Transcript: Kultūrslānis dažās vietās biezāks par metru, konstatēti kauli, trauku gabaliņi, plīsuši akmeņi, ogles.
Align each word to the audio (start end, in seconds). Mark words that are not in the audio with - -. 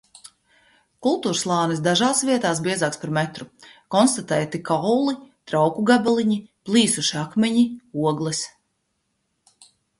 Kultūrslānis 1.07 1.81
dažās 1.87 2.21
vietās 2.29 2.61
biezāks 2.69 3.01
par 3.03 3.13
metru, 3.19 3.47
konstatēti 3.97 4.63
kauli, 4.71 5.15
trauku 5.53 5.87
gabaliņi, 5.93 6.41
plīsuši 6.71 7.23
akmeņi, 7.27 7.65
ogles. 8.11 8.45